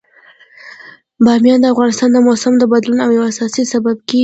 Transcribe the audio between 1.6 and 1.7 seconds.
د